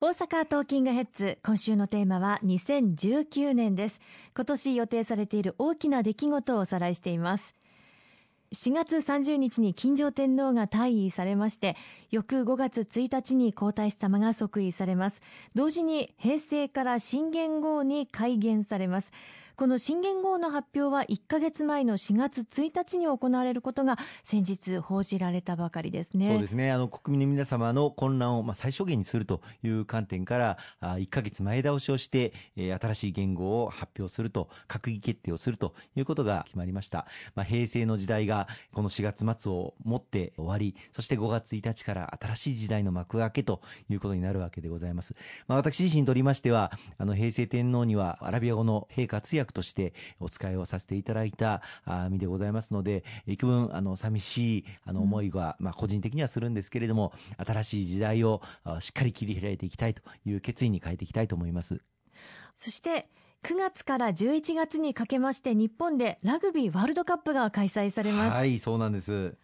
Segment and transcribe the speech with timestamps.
[0.00, 4.00] 大阪トーキングヘッズ今週のテーマは2019年です。
[4.32, 7.56] 今年予定されている大きな出来事をおさらいしています。
[8.54, 11.76] 4月30日に金城天皇が退位されまして
[12.12, 15.20] 翌5月1日に皇太子様が即位されます。
[15.56, 19.10] 同時に平成から新元号に改元されます。
[19.58, 26.28] この新元号の発表は1ヶ月前の4月1日に行われることが先日報じられたばかりですね。
[26.28, 26.70] そうですね。
[26.70, 37.08] あの国民の皆様の混乱をまあ最小限にするという観点からあ1ヶ月前倒しをして、えー、新しい元号を発表すると閣議決定をするということが決まりました。
[37.34, 45.16] まあ平成の時代がこの4月末をもって終わり、そして5月1日から新しい時代の幕開けということになるわけでございます。
[45.48, 51.62] まあ私自身にとりましては、あの平成天皇にはアラビア語の陛下通訳としてお使いをさせていただいた
[52.10, 57.12] 身でございますので、幾分、あの、寂しい、あの、思いが、まあ、個人的にはするんですけれども、
[57.44, 58.42] 新しい時代を
[58.80, 61.80] しっかり切り開いていきたいという決意に変えていきたいと思います。
[62.56, 63.08] そして、
[63.44, 68.34] 9月から11月にかけまして日本でラグビーワールドカップが開催されます。
[68.34, 69.36] はい、そうなんです。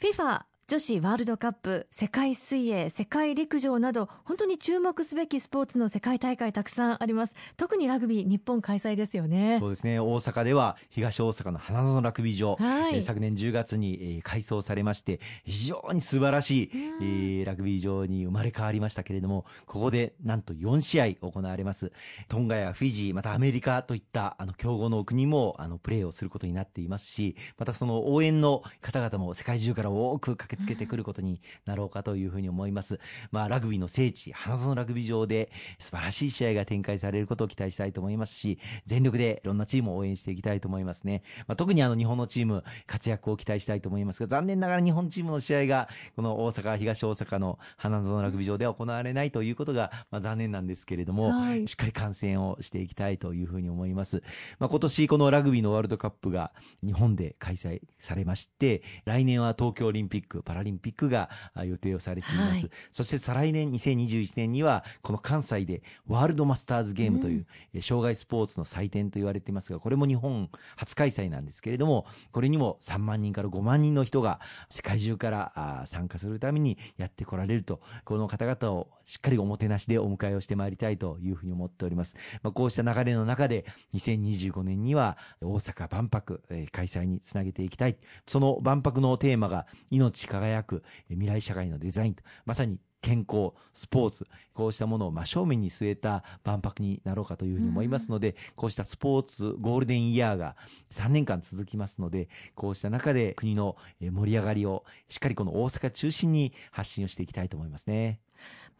[0.00, 7.34] FIFA 女子ワールドカップ、世界水泳、世界陸上など、本当に注目すべきスポーツの世界大会たくさんあります。
[7.58, 9.56] 特にラグビー、日本開催ですよね。
[9.58, 10.00] そうですね。
[10.00, 21.92] 大阪では、東大阪の花園ラグビー場、はい、えー、昨年10月に、えー、改装されまして、非常に素晴らしい、えー、ラグビー場に生まれ変わりましたけれども、ここでなんと4試合行われます。
[22.28, 32.98] トンガやフィジー、またアメリカといった、あの、強豪の国も、あの、プレーをすることになっていますし、またその応援の方々も世界中から多く駆けつけてくることになろうかというふうに思います。
[33.30, 41.22] まあ、ラグビーの聖地、花園ラグビー場で素晴らしい試合が展開されることを期待したいと思いますし、全力でいろんなチームを応援していきたいと思いますね。
[41.46, 54.22] まあ、特にあの日本のチーム、活躍を期待したいと思いますが、残念ながら日本チームの試合が、この大阪、東大阪の花園ラグビー場では行われないということが、まあ、残念なんですけれども、はい、しっかり観戦をしていきたいというふうに思います。
[54.58, 56.52] まあ、今年このラグビーのワールドカップが
[56.84, 61.30] 日本で開催されまして、来年は東京オリンピック、パラリンピックが
[61.64, 62.66] 予定をされています。
[62.66, 82.16] はい、そして再来年2021年には、この関西でワールドマスターズゲームという、うん、障害スポーツの祭典と言われていますが、これも日本初開催なんですけれども、これにも3万人から5万人の人が世界中から参加するためにやってこられると、この方々をしっかりおもてなしでお迎えをしてまいりたいというふうに思っております。
[82.42, 83.64] まあ、こうした流れの中で、
[83.94, 87.96] 2025年には大阪万博、えー、開催につなげていきたい。
[88.26, 100.56] その万博のテーマが命輝く未来社会のデザインまさに健康、スポーツ、こうしたものを真正面に据えた万博になろうかというふうに思いますので、こうしたスポーツゴールデンイヤーが
[100.92, 108.20] 3年間続きますので、こうした中で国の盛り上がりをしっかりこの大阪中心に発信をしていきたいと思いますね。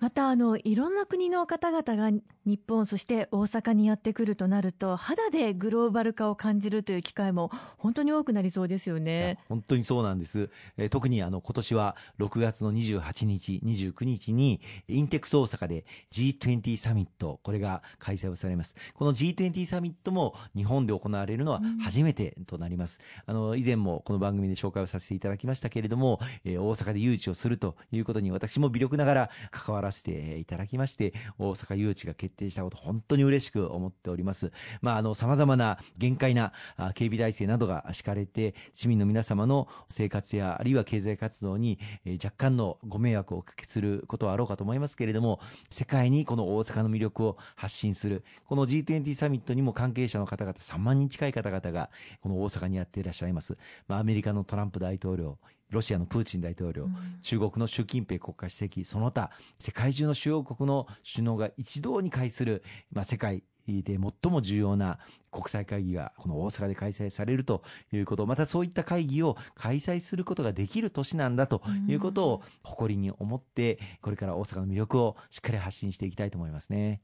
[0.02, 2.10] またあのいろんな国の方々が
[2.44, 9.38] 日本そして大阪にやってくるとなると肌でグローバル化を感じるという機会も本当に多くなりそうですよね。
[9.48, 18.74] 本当にそうなんです、えー、特にあの今年は6月の28日29日にインテックス大阪で G20 サミットこれが開催をされます。
[18.94, 22.98] この G20 サミットも日本で行われるのは初めてとなります、
[23.28, 34.52] うん、あの以前もこの番組で紹介をさせていただきましたけれども、えー、大阪で誘致をするということに私も微力ながら関わらせていただきまして、大阪誘致が決定したこと、本当に嬉しく思っております。
[34.80, 36.52] まあ、あの、様々な限界な
[36.94, 41.78] 警備体制などが敷かれて、市民の皆様の生活や、あるいは経済活動に
[42.22, 53.56] 若干のご迷惑をおかけすることはあろうかと思いますけれども、世界にこの大阪の魅力を発信する、この G20 サミットにも関係者の方々、3万人近い方々が、この大阪にやっていらっしゃいます。
[53.88, 55.38] まあ、アメリカのトランプ大統領、
[55.72, 62.62] ロシアのプーチン大統領、うん、中国の習近平国家主席、その他、世界中の主要国の首脳が一堂に会する、
[62.92, 64.98] まあ、世界で最も重要な
[65.30, 67.62] 国際会議がこの大阪で開催されると
[67.92, 77.00] いうこと、またそういった会議を開催することができる年なんだということを誇りに思って、これから大阪の魅力をしっかり発信していきたいと思いますね。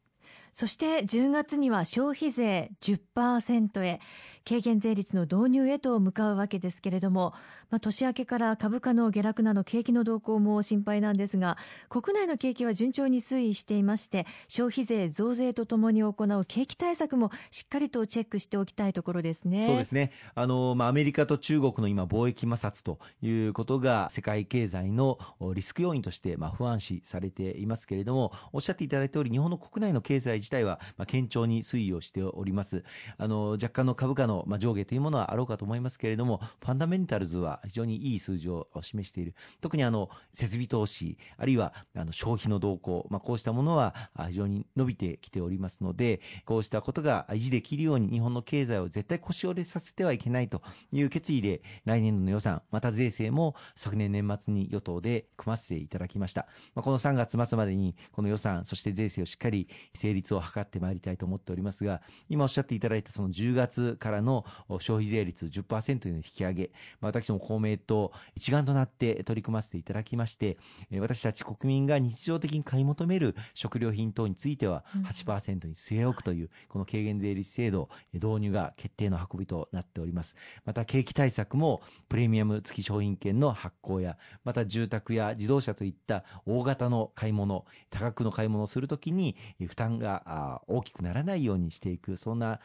[0.53, 4.00] そして10月には消費税10%へ
[4.49, 7.35] 軽減税率の導入へと向かうわけですけれども、
[7.69, 11.59] まあ、年明けから株価の下落など景気の動向も心配なんですが
[11.91, 19.67] 国内の景気は順調に推移していまして消費税増税とともに行う景気対策もしっかりとチェックしておきたいところですね。
[19.67, 25.19] そうですねあの、まあ、アメリカと中国の今貿易摩擦ということが世界経済の
[25.55, 32.85] リスク要因としてまあ不安視されていますけれどもおっしゃっていただいた通り日本の国内の経済態自体は、まあ、堅調に推移をしております。
[33.17, 39.35] あの、若干の株価の、まあ、上下というものはあろうかと思いますけれども、ファンダメンタルズは非常にいい数字を示している。
[39.61, 43.94] 特にあの、設備投資、あるいはあの消費の動向、まあ、こうしたものは
[44.29, 50.62] 非常に伸びてきておりますので、こうしたことが維持できるように日本の経済を絶対腰折れさせてはいけないと
[50.93, 56.46] いう決意で、来年度の予算、また税制も昨年年末に与党で組ませていただきました。
[56.75, 64.45] まあ、この3月末までにこの予算、そして税制をしっかり成立を図ってまいりたいと思っておりますが、今おっしゃっていただいたその10月からの
[64.79, 66.71] 消費税率10%の引き上げ、
[67.01, 70.59] まあ、私も公明党一丸となって取り組ませていただきまして、
[70.99, 80.37] 私たち国民が日常的に買い求める食料品等については8%に据え置くという、この軽減税率制度導入が決定の運びとなっております。
[80.65, 89.37] また景気対策もプレミアム付き商品券の発行や、また住宅や自動車といった大型の買い物、多額の買い物をするときに
[89.67, 92.61] 負担が大きくならないようにしていく、そんな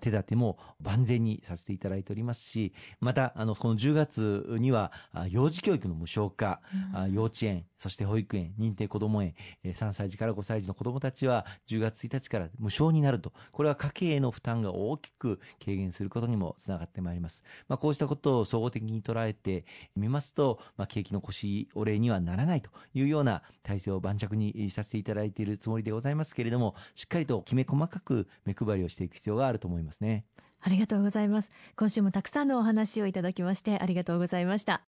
[0.00, 4.92] 手立ても万全にさせていただいておりますし、また、あの、この10月には
[5.30, 6.60] 幼児教育の無償化、
[6.96, 9.34] うん、幼稚園、そして保育園、認定こども園、
[9.64, 13.32] 3歳児から5歳児の子どもたちは10月1日から無償になると。
[13.52, 17.42] これは家計への負担が大きく軽減することにもつながってまいります。
[17.68, 19.64] まあ、こうしたことを総合的に捉えて
[19.96, 30.24] みますと、まあ、景気の腰折れにはならないというような体制を盤石にさせていただいているつもりでございますけれども、しっかりときめ細かく目配りをしていく必要があると思いますね。
[30.60, 31.50] ありがとうございます。
[31.76, 34.82] 今週もたくさんのお話をいただきましてありがとうございました。